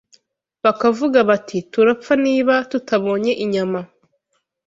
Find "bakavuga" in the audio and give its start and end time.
0.63-1.19